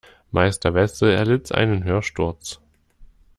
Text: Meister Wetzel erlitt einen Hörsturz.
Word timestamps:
Meister 0.31 0.73
Wetzel 0.73 1.11
erlitt 1.11 1.51
einen 1.51 1.83
Hörsturz. 1.83 2.59